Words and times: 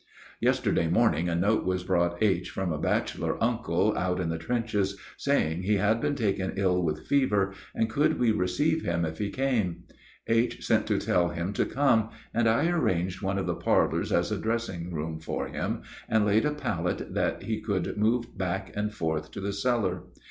Yesterday 0.39 0.87
morning 0.87 1.29
a 1.29 1.35
note 1.35 1.63
was 1.63 1.83
brought 1.83 2.23
H. 2.23 2.49
from 2.49 2.71
a 2.73 2.79
bachelor 2.79 3.37
uncle 3.39 3.95
out 3.95 4.19
in 4.19 4.29
the 4.29 4.39
trenches, 4.39 4.99
saying 5.15 5.61
he 5.61 5.75
had 5.75 6.01
been 6.01 6.15
taken 6.15 6.53
ill 6.55 6.81
with 6.81 7.05
fever, 7.05 7.53
and 7.75 7.87
could 7.87 8.17
we 8.19 8.31
receive 8.31 8.81
him 8.81 9.05
if 9.05 9.19
he 9.19 9.29
came? 9.29 9.83
H. 10.25 10.65
sent 10.65 10.87
to 10.87 10.97
tell 10.97 11.29
him 11.29 11.53
to 11.53 11.67
come, 11.67 12.09
and 12.33 12.49
I 12.49 12.67
arranged 12.71 13.21
one 13.21 13.37
of 13.37 13.45
the 13.45 13.53
parlors 13.53 14.11
as 14.11 14.31
a 14.31 14.39
dressing 14.39 14.91
room 14.91 15.19
for 15.19 15.45
him, 15.49 15.83
and 16.09 16.25
laid 16.25 16.45
a 16.45 16.53
pallet 16.55 17.13
that 17.13 17.43
he 17.43 17.61
could 17.61 17.95
move 17.95 18.35
back 18.35 18.71
and 18.75 18.91
forth 18.91 19.29
to 19.33 19.39
the 19.39 19.53
cellar. 19.53 20.05